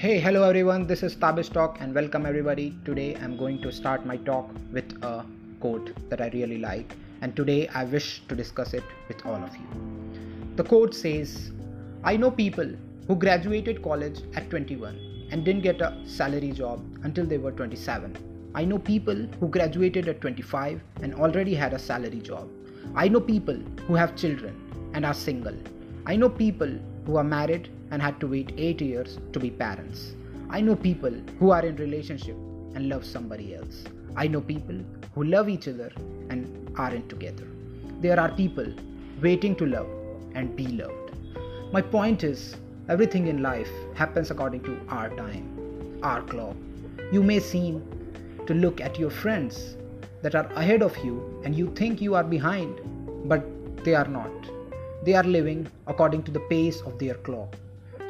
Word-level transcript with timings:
Hey, 0.00 0.20
hello 0.20 0.44
everyone. 0.48 0.86
This 0.86 1.02
is 1.02 1.16
Tabish 1.16 1.48
Talk 1.52 1.78
and 1.80 1.92
welcome 1.92 2.24
everybody. 2.24 2.72
Today 2.84 3.16
I'm 3.16 3.36
going 3.36 3.60
to 3.62 3.72
start 3.72 4.06
my 4.06 4.16
talk 4.18 4.48
with 4.72 4.92
a 5.02 5.26
quote 5.58 5.90
that 6.08 6.20
I 6.20 6.28
really 6.28 6.58
like, 6.58 6.94
and 7.20 7.34
today 7.34 7.66
I 7.74 7.82
wish 7.82 8.22
to 8.28 8.36
discuss 8.36 8.74
it 8.74 8.84
with 9.08 9.26
all 9.26 9.34
of 9.34 9.56
you. 9.56 9.66
The 10.54 10.62
quote 10.62 10.94
says, 10.94 11.50
I 12.04 12.16
know 12.16 12.30
people 12.30 12.70
who 13.08 13.16
graduated 13.16 13.82
college 13.82 14.20
at 14.36 14.48
21 14.50 15.28
and 15.32 15.44
didn't 15.44 15.62
get 15.62 15.80
a 15.80 16.00
salary 16.06 16.52
job 16.52 16.80
until 17.02 17.26
they 17.26 17.38
were 17.38 17.50
27. 17.50 18.16
I 18.54 18.64
know 18.64 18.78
people 18.78 19.26
who 19.40 19.48
graduated 19.48 20.06
at 20.06 20.20
25 20.20 20.80
and 21.02 21.12
already 21.16 21.56
had 21.56 21.72
a 21.72 21.78
salary 21.80 22.20
job. 22.20 22.48
I 22.94 23.08
know 23.08 23.20
people 23.20 23.56
who 23.88 23.96
have 23.96 24.14
children 24.14 24.54
and 24.94 25.04
are 25.04 25.12
single. 25.12 25.56
I 26.06 26.14
know 26.14 26.30
people 26.30 26.72
who 27.04 27.16
are 27.16 27.24
married 27.24 27.72
and 27.90 28.02
had 28.02 28.20
to 28.20 28.26
wait 28.26 28.52
8 28.56 28.80
years 28.80 29.18
to 29.32 29.40
be 29.40 29.50
parents. 29.50 30.12
I 30.50 30.60
know 30.60 30.76
people 30.76 31.12
who 31.38 31.50
are 31.50 31.64
in 31.64 31.76
relationship 31.76 32.36
and 32.74 32.88
love 32.88 33.04
somebody 33.04 33.54
else. 33.54 33.84
I 34.16 34.28
know 34.28 34.40
people 34.40 34.78
who 35.14 35.24
love 35.24 35.48
each 35.48 35.68
other 35.68 35.90
and 36.30 36.72
aren't 36.76 37.08
together. 37.08 37.46
There 38.00 38.18
are 38.18 38.30
people 38.30 38.66
waiting 39.22 39.56
to 39.56 39.66
love 39.66 39.88
and 40.34 40.54
be 40.54 40.66
loved. 40.66 41.12
My 41.72 41.82
point 41.82 42.24
is 42.24 42.56
everything 42.88 43.26
in 43.26 43.42
life 43.42 43.70
happens 43.94 44.30
according 44.30 44.62
to 44.62 44.80
our 44.88 45.10
time, 45.16 45.98
our 46.02 46.22
clock. 46.22 46.56
You 47.12 47.22
may 47.22 47.40
seem 47.40 47.82
to 48.46 48.54
look 48.54 48.80
at 48.80 48.98
your 48.98 49.10
friends 49.10 49.76
that 50.22 50.34
are 50.34 50.46
ahead 50.54 50.82
of 50.82 50.96
you 50.98 51.42
and 51.44 51.54
you 51.54 51.70
think 51.74 52.00
you 52.00 52.14
are 52.14 52.24
behind, 52.24 52.80
but 53.28 53.44
they 53.84 53.94
are 53.94 54.08
not. 54.08 54.32
They 55.04 55.14
are 55.14 55.22
living 55.24 55.68
according 55.86 56.22
to 56.24 56.30
the 56.30 56.40
pace 56.40 56.80
of 56.82 56.98
their 56.98 57.14
clock. 57.14 57.54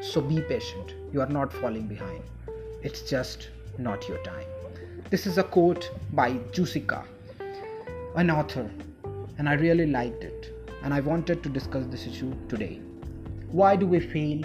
So 0.01 0.21
be 0.21 0.41
patient. 0.41 0.95
You 1.13 1.21
are 1.21 1.27
not 1.27 1.53
falling 1.53 1.89
behind. 1.89 2.23
It's 2.83 3.03
just 3.03 3.49
not 3.79 4.09
your 4.09 4.19
time. 4.19 4.47
This 5.11 5.27
is 5.27 5.39
a 5.39 5.43
quote 5.43 5.91
by 6.13 6.35
Jusika, 6.53 7.05
an 8.15 8.31
author, 8.31 8.71
and 9.39 9.49
I 9.49 9.55
really 9.55 9.87
liked 9.87 10.23
it. 10.23 10.55
And 10.85 10.95
I 10.95 11.01
wanted 11.01 11.43
to 11.43 11.49
discuss 11.49 11.85
this 11.87 12.07
issue 12.07 12.33
today. 12.49 12.81
Why 13.51 13.75
do 13.75 13.89
we 13.89 13.99
feel 13.99 14.45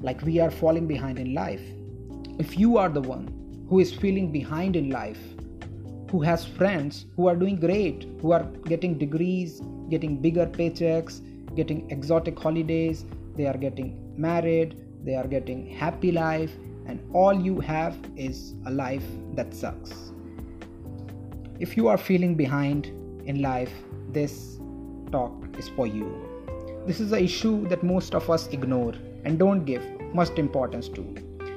like 0.00 0.20
we 0.20 0.38
are 0.38 0.50
falling 0.50 0.86
behind 0.86 1.18
in 1.18 1.32
life? 1.32 1.62
If 2.38 2.58
you 2.58 2.76
are 2.76 2.90
the 2.90 3.00
one 3.00 3.66
who 3.70 3.80
is 3.80 3.90
feeling 3.94 4.30
behind 4.30 4.76
in 4.76 4.90
life, 4.90 5.20
who 6.10 6.20
has 6.20 6.44
friends 6.44 7.06
who 7.16 7.26
are 7.26 7.36
doing 7.36 7.56
great, 7.56 8.06
who 8.20 8.32
are 8.32 8.44
getting 8.66 8.98
degrees, 8.98 9.62
getting 9.88 10.20
bigger 10.20 10.46
paychecks, 10.46 11.22
getting 11.56 11.90
exotic 11.90 12.38
holidays, 12.38 13.06
they 13.34 13.46
are 13.46 13.56
getting 13.56 14.03
married, 14.16 14.80
they 15.04 15.14
are 15.14 15.26
getting 15.26 15.66
happy 15.66 16.12
life, 16.12 16.52
and 16.86 17.00
all 17.12 17.34
you 17.34 17.60
have 17.60 17.96
is 18.16 18.54
a 18.66 18.70
life 18.70 19.04
that 19.34 19.54
sucks. 19.54 20.12
If 21.60 21.76
you 21.76 21.88
are 21.88 21.98
feeling 21.98 22.34
behind 22.34 22.86
in 23.26 23.40
life, 23.40 23.72
this 24.10 24.58
talk 25.10 25.32
is 25.58 25.68
for 25.68 25.86
you. 25.86 26.06
This 26.86 27.00
is 27.00 27.12
an 27.12 27.24
issue 27.24 27.66
that 27.68 27.82
most 27.82 28.14
of 28.14 28.28
us 28.28 28.48
ignore 28.48 28.94
and 29.24 29.38
don't 29.38 29.64
give 29.64 29.82
much 30.14 30.30
importance 30.38 30.88
to. 30.90 31.02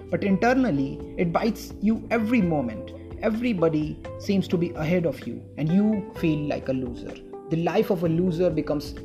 But 0.09 0.23
internally, 0.23 0.99
it 1.17 1.33
bites 1.33 1.73
you 1.81 2.07
every 2.11 2.41
moment. 2.41 2.91
Everybody 3.21 3.99
seems 4.19 4.47
to 4.49 4.57
be 4.57 4.69
ahead 4.71 5.05
of 5.05 5.25
you, 5.27 5.43
and 5.57 5.69
you 5.69 6.11
feel 6.17 6.47
like 6.47 6.69
a 6.69 6.73
loser. 6.73 7.13
The 7.49 7.57
life 7.57 7.89
of 7.89 8.03
a 8.03 8.09
loser 8.09 8.49
becomes 8.49 8.95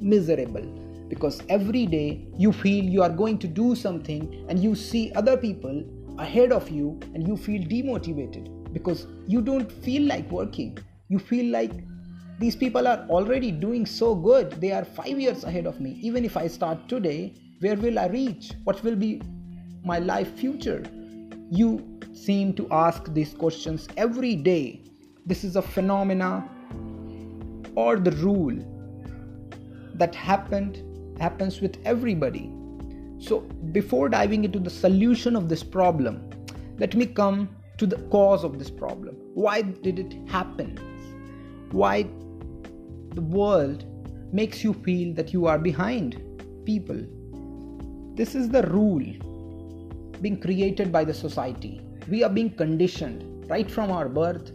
miserable 0.00 0.81
because 1.12 1.42
every 1.50 1.84
day 1.84 2.26
you 2.38 2.50
feel 2.50 2.82
you 2.82 3.02
are 3.02 3.10
going 3.10 3.38
to 3.38 3.46
do 3.46 3.74
something 3.74 4.46
and 4.48 4.58
you 4.58 4.74
see 4.74 5.12
other 5.14 5.36
people 5.36 5.84
ahead 6.18 6.52
of 6.52 6.70
you 6.70 6.98
and 7.12 7.28
you 7.28 7.36
feel 7.36 7.60
demotivated 7.64 8.46
because 8.72 9.06
you 9.26 9.42
don't 9.42 9.70
feel 9.70 10.04
like 10.08 10.30
working. 10.30 10.78
You 11.08 11.18
feel 11.18 11.52
like 11.52 11.72
these 12.38 12.56
people 12.56 12.88
are 12.88 13.06
already 13.10 13.50
doing 13.50 13.84
so 13.84 14.14
good. 14.14 14.52
They 14.52 14.72
are 14.72 14.86
five 14.86 15.20
years 15.20 15.44
ahead 15.44 15.66
of 15.66 15.80
me. 15.82 15.98
Even 16.00 16.24
if 16.24 16.34
I 16.34 16.46
start 16.46 16.88
today, 16.88 17.34
where 17.60 17.76
will 17.76 17.98
I 17.98 18.06
reach? 18.06 18.52
What 18.64 18.82
will 18.82 18.96
be 18.96 19.20
my 19.84 19.98
life 19.98 20.32
future? 20.38 20.82
You 21.50 22.00
seem 22.14 22.54
to 22.54 22.66
ask 22.70 23.12
these 23.12 23.34
questions 23.34 23.86
every 23.98 24.34
day. 24.34 24.80
This 25.26 25.44
is 25.44 25.56
a 25.56 25.62
phenomena 25.62 26.48
or 27.74 27.98
the 27.98 28.12
rule 28.12 28.56
that 29.96 30.14
happened 30.14 30.82
happens 31.22 31.60
with 31.60 31.78
everybody. 31.84 32.50
So 33.18 33.40
before 33.78 34.08
diving 34.08 34.44
into 34.44 34.58
the 34.58 34.70
solution 34.70 35.36
of 35.36 35.48
this 35.48 35.62
problem, 35.62 36.28
let 36.78 36.96
me 36.96 37.06
come 37.06 37.48
to 37.78 37.86
the 37.86 37.98
cause 38.14 38.44
of 38.44 38.58
this 38.58 38.70
problem. 38.70 39.16
Why 39.34 39.62
did 39.62 39.98
it 40.00 40.14
happen? 40.28 40.76
Why 41.70 42.02
the 43.14 43.20
world 43.20 43.84
makes 44.32 44.64
you 44.64 44.72
feel 44.72 45.14
that 45.14 45.32
you 45.32 45.46
are 45.46 45.58
behind 45.58 46.20
people? 46.64 47.00
This 48.14 48.34
is 48.34 48.48
the 48.48 48.62
rule 48.62 49.06
being 50.20 50.40
created 50.40 50.90
by 50.90 51.04
the 51.04 51.14
society. 51.14 51.80
We 52.08 52.24
are 52.24 52.30
being 52.30 52.50
conditioned 52.50 53.48
right 53.48 53.70
from 53.70 53.90
our 53.90 54.08
birth. 54.08 54.50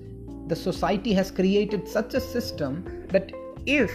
The 0.48 0.56
society 0.56 1.14
has 1.14 1.32
created 1.32 1.88
such 1.88 2.14
a 2.14 2.22
system 2.22 3.06
that 3.10 3.32
if 3.66 3.92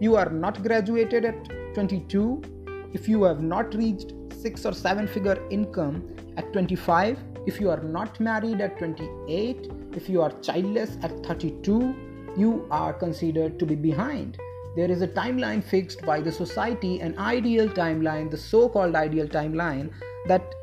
you 0.00 0.16
are 0.16 0.30
not 0.30 0.62
graduated 0.62 1.24
at 1.24 1.48
22, 1.76 2.88
if 2.94 3.06
you 3.06 3.22
have 3.24 3.42
not 3.42 3.74
reached 3.74 4.14
six 4.34 4.64
or 4.64 4.72
seven 4.72 5.06
figure 5.06 5.38
income 5.50 6.02
at 6.38 6.50
25, 6.54 7.18
if 7.46 7.60
you 7.60 7.68
are 7.68 7.82
not 7.82 8.18
married 8.18 8.62
at 8.62 8.78
28, 8.78 9.70
if 9.92 10.08
you 10.08 10.22
are 10.22 10.30
childless 10.40 10.96
at 11.02 11.12
32, 11.26 11.94
you 12.34 12.66
are 12.70 12.94
considered 12.94 13.58
to 13.58 13.66
be 13.66 13.74
behind. 13.74 14.38
There 14.74 14.90
is 14.90 15.02
a 15.02 15.08
timeline 15.08 15.62
fixed 15.62 16.00
by 16.06 16.22
the 16.22 16.32
society, 16.32 17.00
an 17.00 17.18
ideal 17.18 17.68
timeline, 17.68 18.30
the 18.30 18.38
so 18.38 18.70
called 18.70 18.94
ideal 18.94 19.28
timeline, 19.28 19.90
that 20.28 20.54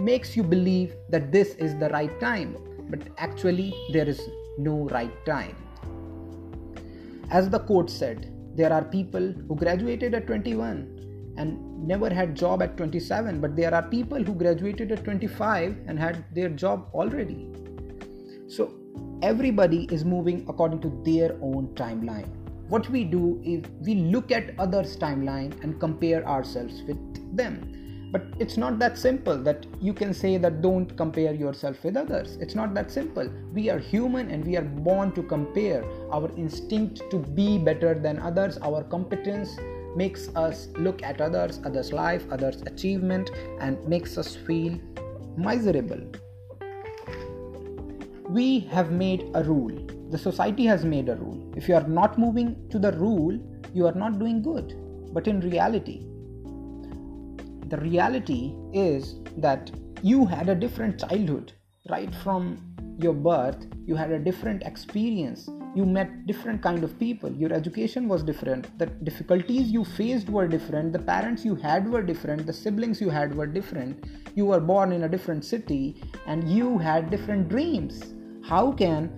makes 0.00 0.34
you 0.34 0.42
believe 0.42 0.94
that 1.10 1.30
this 1.30 1.56
is 1.56 1.78
the 1.78 1.90
right 1.90 2.18
time. 2.20 2.56
But 2.88 3.00
actually, 3.18 3.74
there 3.92 4.08
is 4.08 4.22
no 4.56 4.88
right 4.88 5.26
time. 5.26 5.56
As 7.30 7.50
the 7.50 7.58
quote 7.58 7.90
said, 7.90 8.33
there 8.56 8.72
are 8.72 8.84
people 8.84 9.32
who 9.48 9.56
graduated 9.56 10.14
at 10.14 10.26
21 10.26 11.34
and 11.36 11.88
never 11.88 12.08
had 12.08 12.34
job 12.34 12.62
at 12.62 12.76
27 12.76 13.40
but 13.40 13.56
there 13.56 13.74
are 13.74 13.82
people 13.82 14.22
who 14.22 14.34
graduated 14.34 14.92
at 14.92 15.04
25 15.04 15.76
and 15.86 15.98
had 15.98 16.24
their 16.32 16.48
job 16.48 16.88
already. 16.94 17.50
So 18.46 18.74
everybody 19.22 19.88
is 19.90 20.04
moving 20.04 20.44
according 20.48 20.80
to 20.82 21.02
their 21.04 21.32
own 21.42 21.68
timeline. 21.74 22.28
What 22.68 22.88
we 22.88 23.04
do 23.04 23.40
is 23.44 23.62
we 23.80 23.94
look 23.94 24.30
at 24.32 24.58
others 24.58 24.96
timeline 24.96 25.62
and 25.62 25.78
compare 25.80 26.26
ourselves 26.26 26.82
with 26.86 27.36
them 27.36 27.83
but 28.14 28.22
it's 28.38 28.56
not 28.56 28.78
that 28.78 28.96
simple 28.96 29.36
that 29.36 29.66
you 29.80 29.92
can 29.92 30.14
say 30.14 30.36
that 30.36 30.62
don't 30.62 30.96
compare 30.96 31.34
yourself 31.34 31.82
with 31.82 31.96
others. 31.96 32.36
It's 32.40 32.54
not 32.54 32.72
that 32.74 32.92
simple. 32.92 33.28
We 33.52 33.70
are 33.70 33.80
human 33.80 34.30
and 34.30 34.44
we 34.44 34.56
are 34.56 34.62
born 34.62 35.10
to 35.14 35.22
compare. 35.24 35.84
Our 36.12 36.30
instinct 36.36 37.02
to 37.10 37.18
be 37.18 37.58
better 37.58 37.92
than 37.92 38.20
others 38.20 38.56
our 38.58 38.84
competence 38.84 39.56
makes 39.96 40.28
us 40.36 40.68
look 40.76 41.02
at 41.02 41.20
others 41.20 41.60
others 41.64 41.92
life 41.92 42.24
others 42.30 42.62
achievement 42.66 43.30
and 43.60 43.84
makes 43.88 44.16
us 44.16 44.36
feel 44.36 44.78
miserable. 45.36 46.06
We 48.28 48.60
have 48.78 48.92
made 48.92 49.28
a 49.34 49.42
rule. 49.42 49.76
The 50.10 50.18
society 50.18 50.66
has 50.66 50.84
made 50.84 51.08
a 51.08 51.16
rule. 51.16 51.52
If 51.56 51.68
you 51.68 51.74
are 51.74 51.88
not 52.00 52.16
moving 52.16 52.56
to 52.70 52.78
the 52.78 52.92
rule 52.92 53.36
you 53.72 53.88
are 53.88 54.00
not 54.06 54.20
doing 54.20 54.40
good. 54.40 54.74
But 55.12 55.26
in 55.26 55.40
reality 55.40 56.06
the 57.70 57.76
reality 57.78 58.54
is 58.72 59.16
that 59.36 59.70
you 60.02 60.24
had 60.24 60.48
a 60.48 60.54
different 60.54 60.98
childhood 60.98 61.52
right 61.90 62.14
from 62.22 62.58
your 62.98 63.12
birth 63.12 63.66
you 63.86 63.96
had 63.96 64.10
a 64.12 64.18
different 64.18 64.62
experience 64.62 65.48
you 65.74 65.84
met 65.84 66.26
different 66.26 66.62
kind 66.62 66.84
of 66.84 66.98
people 66.98 67.30
your 67.32 67.52
education 67.52 68.06
was 68.08 68.22
different 68.22 68.66
the 68.78 68.86
difficulties 69.08 69.70
you 69.70 69.84
faced 69.84 70.28
were 70.28 70.46
different 70.46 70.92
the 70.92 70.98
parents 70.98 71.44
you 71.44 71.54
had 71.54 71.90
were 71.90 72.02
different 72.02 72.46
the 72.46 72.52
siblings 72.52 73.00
you 73.00 73.10
had 73.10 73.34
were 73.34 73.46
different 73.46 74.06
you 74.34 74.46
were 74.46 74.60
born 74.60 74.92
in 74.92 75.04
a 75.04 75.08
different 75.08 75.44
city 75.44 75.96
and 76.26 76.50
you 76.50 76.78
had 76.78 77.10
different 77.10 77.48
dreams. 77.48 78.14
How 78.44 78.72
can 78.72 79.10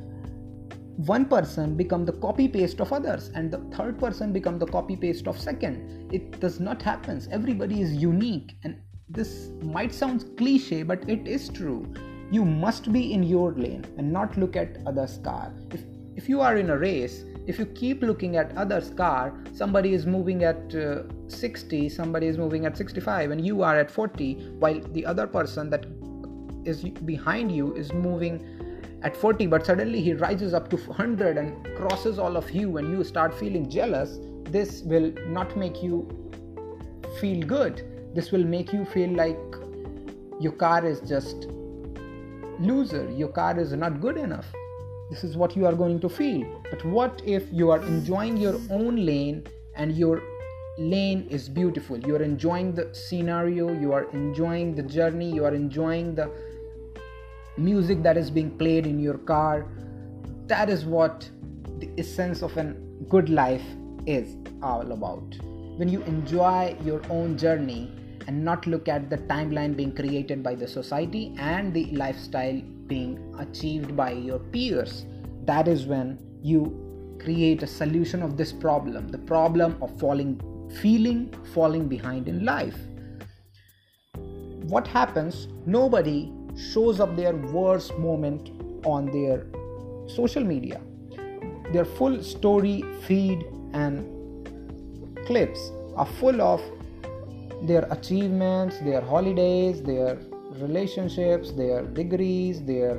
one 0.96 1.26
person 1.26 1.76
become 1.76 2.04
the 2.06 2.12
copy 2.12 2.48
paste 2.48 2.80
of 2.80 2.92
others 2.92 3.30
and 3.34 3.50
the 3.50 3.58
third 3.76 3.98
person 3.98 4.32
become 4.32 4.58
the 4.58 4.66
copy 4.66 4.96
paste 4.96 5.26
of 5.26 5.38
second. 5.38 6.10
It 6.12 6.40
does 6.40 6.58
not 6.58 6.80
happen. 6.80 7.22
Everybody 7.30 7.82
is 7.82 7.94
unique 7.94 8.56
and 8.64 8.80
this 9.08 9.50
might 9.62 9.92
sound 9.92 10.24
cliche 10.38 10.82
but 10.82 11.08
it 11.08 11.26
is 11.26 11.50
true. 11.50 11.92
You 12.30 12.44
must 12.44 12.92
be 12.92 13.12
in 13.12 13.22
your 13.22 13.52
lane 13.52 13.84
and 13.98 14.10
not 14.10 14.36
look 14.38 14.56
at 14.56 14.78
others 14.86 15.20
car. 15.22 15.52
If 15.70 15.84
if 16.16 16.30
you 16.30 16.40
are 16.40 16.56
in 16.56 16.70
a 16.70 16.78
race 16.78 17.24
if 17.46 17.58
you 17.58 17.66
keep 17.66 18.02
looking 18.02 18.36
at 18.36 18.56
others 18.56 18.90
car 18.90 19.34
somebody 19.52 19.92
is 19.92 20.06
moving 20.06 20.44
at 20.44 20.74
uh, 20.74 21.02
60 21.28 21.88
somebody 21.90 22.26
is 22.26 22.38
moving 22.38 22.64
at 22.64 22.76
65 22.76 23.30
and 23.30 23.46
you 23.46 23.62
are 23.62 23.78
at 23.78 23.90
40 23.90 24.54
while 24.58 24.80
the 24.92 25.04
other 25.04 25.26
person 25.26 25.68
that 25.70 25.84
is 26.64 26.82
behind 27.04 27.54
you 27.54 27.74
is 27.74 27.92
moving 27.92 28.40
at 29.02 29.16
40 29.16 29.46
but 29.46 29.66
suddenly 29.66 30.00
he 30.00 30.14
rises 30.14 30.54
up 30.54 30.68
to 30.70 30.76
100 30.76 31.38
and 31.38 31.64
crosses 31.76 32.18
all 32.18 32.36
of 32.36 32.50
you 32.50 32.78
and 32.78 32.90
you 32.90 33.04
start 33.04 33.34
feeling 33.38 33.68
jealous. 33.68 34.18
This 34.44 34.82
will 34.82 35.12
not 35.26 35.56
make 35.56 35.82
you 35.82 36.08
feel 37.20 37.46
good. 37.46 37.84
This 38.14 38.32
will 38.32 38.44
make 38.44 38.72
you 38.72 38.84
feel 38.84 39.10
like 39.10 39.38
your 40.40 40.52
car 40.52 40.84
is 40.84 41.00
just 41.00 41.46
loser. 42.58 43.10
Your 43.10 43.28
car 43.28 43.58
is 43.58 43.72
not 43.72 44.00
good 44.00 44.16
enough. 44.16 44.46
This 45.10 45.22
is 45.22 45.36
what 45.36 45.56
you 45.56 45.66
are 45.66 45.74
going 45.74 46.00
to 46.00 46.08
feel. 46.08 46.62
But 46.70 46.84
what 46.84 47.22
if 47.24 47.44
you 47.52 47.70
are 47.70 47.80
enjoying 47.82 48.36
your 48.36 48.58
own 48.70 49.04
lane 49.04 49.46
and 49.76 49.96
your 49.96 50.22
lane 50.78 51.26
is 51.30 51.48
beautiful? 51.48 51.98
You 51.98 52.16
are 52.16 52.22
enjoying 52.22 52.74
the 52.74 52.92
scenario. 52.92 53.72
You 53.72 53.92
are 53.92 54.10
enjoying 54.12 54.74
the 54.74 54.82
journey. 54.82 55.30
You 55.30 55.44
are 55.44 55.54
enjoying 55.54 56.14
the 56.14 56.30
music 57.56 58.02
that 58.02 58.16
is 58.16 58.30
being 58.30 58.50
played 58.58 58.86
in 58.86 58.98
your 58.98 59.18
car 59.18 59.66
that 60.46 60.70
is 60.70 60.84
what 60.84 61.28
the 61.78 61.90
essence 61.98 62.42
of 62.42 62.56
a 62.56 62.64
good 63.08 63.28
life 63.28 63.64
is 64.06 64.36
all 64.62 64.92
about. 64.92 65.36
When 65.76 65.88
you 65.88 66.02
enjoy 66.04 66.76
your 66.84 67.02
own 67.10 67.36
journey 67.36 67.92
and 68.26 68.44
not 68.44 68.66
look 68.66 68.88
at 68.88 69.10
the 69.10 69.18
timeline 69.18 69.76
being 69.76 69.94
created 69.94 70.42
by 70.42 70.54
the 70.54 70.66
society 70.66 71.34
and 71.38 71.74
the 71.74 71.86
lifestyle 71.86 72.60
being 72.86 73.34
achieved 73.38 73.96
by 73.96 74.12
your 74.12 74.38
peers 74.38 75.04
that 75.44 75.68
is 75.68 75.86
when 75.86 76.18
you 76.42 77.18
create 77.22 77.62
a 77.62 77.66
solution 77.66 78.22
of 78.22 78.36
this 78.36 78.52
problem 78.52 79.08
the 79.08 79.18
problem 79.18 79.76
of 79.82 79.98
falling 79.98 80.40
feeling 80.80 81.32
falling 81.52 81.88
behind 81.88 82.28
in 82.28 82.44
life. 82.44 82.76
What 84.68 84.86
happens? 84.86 85.46
Nobody 85.66 86.32
shows 86.56 87.00
up 87.00 87.16
their 87.16 87.34
worst 87.34 87.96
moment 87.98 88.50
on 88.84 89.06
their 89.06 89.46
social 90.08 90.44
media 90.44 90.80
their 91.72 91.84
full 91.84 92.22
story 92.22 92.82
feed 93.06 93.44
and 93.72 94.04
clips 95.26 95.72
are 95.96 96.06
full 96.06 96.40
of 96.40 96.62
their 97.62 97.86
achievements, 97.90 98.78
their 98.80 99.00
holidays, 99.00 99.82
their 99.82 100.18
relationships, 100.60 101.52
their 101.52 101.82
degrees, 101.82 102.62
their 102.64 102.96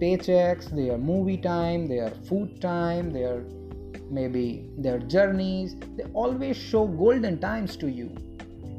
paychecks, 0.00 0.74
their 0.74 0.98
movie 0.98 1.36
time, 1.36 1.86
their 1.86 2.10
food 2.28 2.60
time, 2.60 3.12
their 3.12 3.44
maybe 4.10 4.68
their 4.78 4.98
journeys. 4.98 5.76
They 5.96 6.04
always 6.12 6.56
show 6.56 6.86
golden 6.86 7.38
times 7.38 7.76
to 7.76 7.88
you. 7.88 8.10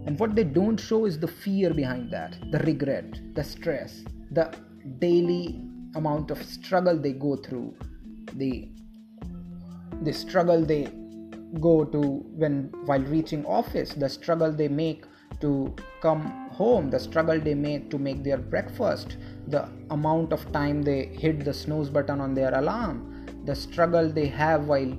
And 0.05 0.19
what 0.19 0.35
they 0.35 0.43
don't 0.43 0.77
show 0.77 1.05
is 1.05 1.19
the 1.19 1.27
fear 1.27 1.73
behind 1.73 2.11
that, 2.11 2.37
the 2.51 2.59
regret, 2.59 3.19
the 3.35 3.43
stress, 3.43 4.03
the 4.31 4.53
daily 4.99 5.61
amount 5.95 6.31
of 6.31 6.41
struggle 6.43 6.97
they 6.97 7.13
go 7.13 7.35
through, 7.35 7.73
the 8.33 8.69
the 10.01 10.11
struggle 10.11 10.65
they 10.65 10.91
go 11.61 11.85
to 11.85 12.01
when 12.35 12.71
while 12.85 13.03
reaching 13.03 13.45
office 13.45 13.93
the 13.93 14.09
struggle 14.09 14.51
they 14.51 14.67
make 14.67 15.05
to 15.39 15.73
come 16.01 16.21
home 16.49 16.89
the 16.89 16.99
struggle 16.99 17.39
they 17.39 17.53
make 17.53 17.91
to 17.91 17.99
make 17.99 18.23
their 18.23 18.39
breakfast 18.39 19.17
the 19.47 19.69
amount 19.91 20.33
of 20.33 20.51
time 20.51 20.81
they 20.81 21.05
hit 21.05 21.45
the 21.45 21.53
snooze 21.53 21.89
button 21.91 22.19
on 22.19 22.33
their 22.33 22.53
alarm 22.55 23.13
the 23.45 23.55
struggle 23.55 24.09
they 24.09 24.25
have 24.25 24.65
while 24.65 24.97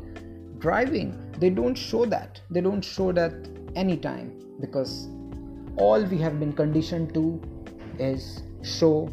driving. 0.65 1.09
They 1.39 1.51
don't 1.51 1.75
show 1.75 2.07
that. 2.07 2.41
They 2.51 2.63
don't 2.63 2.83
show 2.83 3.13
that 3.13 3.35
anytime 3.77 4.33
because 4.61 5.09
all 5.77 6.05
we 6.05 6.19
have 6.19 6.39
been 6.39 6.53
conditioned 6.53 7.13
to 7.15 7.41
is 7.99 8.43
show 8.63 9.07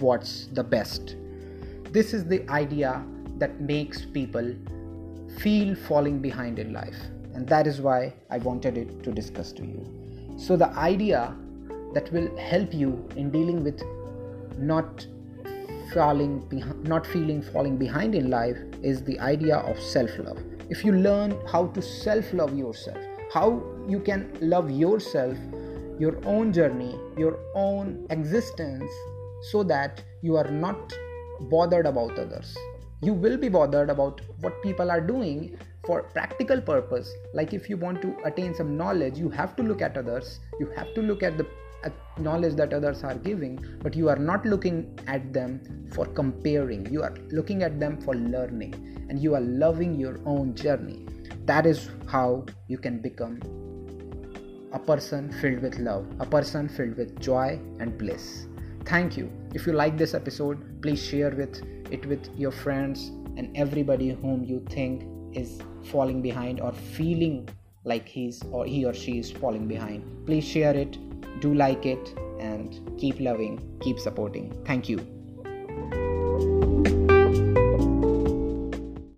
what's 0.00 0.46
the 0.46 0.62
best. 0.62 1.16
This 1.92 2.12
is 2.12 2.26
the 2.26 2.48
idea 2.50 3.04
that 3.38 3.60
makes 3.60 4.04
people 4.04 4.54
feel 5.38 5.74
falling 5.74 6.18
behind 6.20 6.58
in 6.58 6.72
life 6.72 6.98
and 7.34 7.46
that 7.46 7.66
is 7.66 7.80
why 7.80 8.12
i 8.30 8.38
wanted 8.38 8.76
it 8.76 9.02
to 9.04 9.12
discuss 9.12 9.52
to 9.52 9.64
you. 9.64 9.84
So 10.36 10.56
the 10.56 10.68
idea 10.70 11.36
that 11.94 12.12
will 12.12 12.36
help 12.36 12.74
you 12.74 13.08
in 13.16 13.30
dealing 13.30 13.62
with 13.64 13.82
not 14.58 15.06
falling 15.94 16.40
behind, 16.48 16.84
not 16.84 17.06
feeling 17.06 17.42
falling 17.42 17.76
behind 17.76 18.14
in 18.14 18.30
life 18.30 18.58
is 18.82 19.02
the 19.02 19.18
idea 19.20 19.56
of 19.56 19.80
self 19.80 20.10
love 20.18 20.38
if 20.70 20.84
you 20.84 20.92
learn 20.92 21.36
how 21.50 21.66
to 21.68 21.80
self 21.80 22.32
love 22.32 22.56
yourself 22.56 23.07
how 23.32 23.62
you 23.88 24.00
can 24.00 24.32
love 24.40 24.70
yourself 24.70 25.36
your 25.98 26.18
own 26.24 26.52
journey 26.52 26.98
your 27.16 27.38
own 27.54 28.06
existence 28.10 28.90
so 29.42 29.62
that 29.62 30.02
you 30.22 30.36
are 30.36 30.50
not 30.50 30.92
bothered 31.42 31.86
about 31.86 32.18
others. 32.18 32.56
You 33.02 33.12
will 33.12 33.36
be 33.36 33.48
bothered 33.48 33.90
about 33.90 34.20
what 34.40 34.60
people 34.62 34.90
are 34.90 35.00
doing 35.00 35.56
for 35.86 36.02
practical 36.02 36.60
purpose. 36.60 37.12
Like 37.32 37.52
if 37.52 37.70
you 37.70 37.76
want 37.76 38.02
to 38.02 38.16
attain 38.24 38.54
some 38.54 38.76
knowledge 38.76 39.18
you 39.18 39.30
have 39.30 39.54
to 39.56 39.62
look 39.62 39.80
at 39.80 39.96
others. 39.96 40.40
You 40.58 40.70
have 40.76 40.92
to 40.94 41.02
look 41.02 41.22
at 41.22 41.38
the 41.38 41.46
knowledge 42.18 42.54
that 42.56 42.72
others 42.72 43.04
are 43.04 43.14
giving 43.14 43.58
but 43.82 43.94
you 43.94 44.08
are 44.08 44.16
not 44.16 44.44
looking 44.44 44.98
at 45.06 45.32
them 45.32 45.60
for 45.94 46.06
comparing. 46.06 46.86
You 46.92 47.02
are 47.02 47.14
looking 47.30 47.62
at 47.62 47.78
them 47.78 48.00
for 48.00 48.14
learning 48.14 49.06
and 49.08 49.20
you 49.20 49.34
are 49.34 49.40
loving 49.40 49.98
your 49.98 50.18
own 50.26 50.54
journey. 50.54 51.06
That 51.46 51.66
is 51.66 51.88
how 52.06 52.46
you 52.66 52.78
can 52.78 53.00
become 53.00 53.40
a 54.72 54.78
person 54.78 55.32
filled 55.40 55.60
with 55.60 55.78
love 55.78 56.06
a 56.20 56.26
person 56.26 56.68
filled 56.68 56.96
with 56.96 57.18
joy 57.20 57.58
and 57.80 57.96
bliss. 57.96 58.46
Thank 58.84 59.16
you. 59.16 59.30
If 59.54 59.66
you 59.66 59.72
like 59.72 59.96
this 59.96 60.14
episode 60.14 60.82
please 60.82 61.02
share 61.02 61.30
with 61.30 61.62
it 61.90 62.04
with 62.06 62.28
your 62.36 62.50
friends 62.50 63.08
and 63.36 63.56
everybody 63.56 64.10
whom 64.10 64.44
you 64.44 64.64
think 64.68 65.04
is 65.34 65.60
falling 65.84 66.20
behind 66.20 66.60
or 66.60 66.72
feeling 66.72 67.48
like 67.84 68.06
he's 68.06 68.42
or 68.50 68.66
he 68.66 68.84
or 68.84 68.92
she 68.92 69.18
is 69.18 69.30
falling 69.30 69.66
behind. 69.66 70.26
Please 70.26 70.44
share 70.44 70.76
it 70.76 70.98
do 71.40 71.54
like 71.54 71.86
it 71.86 72.14
and 72.40 72.80
keep 72.98 73.20
loving 73.20 73.60
keep 73.80 73.98
supporting. 73.98 74.52
Thank 74.64 74.88
you 74.88 75.17